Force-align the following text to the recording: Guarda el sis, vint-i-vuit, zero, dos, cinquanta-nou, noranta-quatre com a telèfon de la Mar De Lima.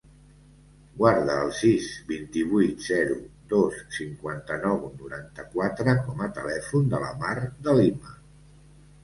Guarda 1.01 1.33
el 1.41 1.51
sis, 1.57 1.89
vint-i-vuit, 2.11 2.81
zero, 2.85 3.17
dos, 3.51 3.77
cinquanta-nou, 3.99 4.81
noranta-quatre 5.03 5.97
com 6.09 6.25
a 6.25 6.31
telèfon 6.41 6.91
de 6.97 7.05
la 7.07 7.13
Mar 7.23 7.37
De 7.69 7.79
Lima. 7.83 8.19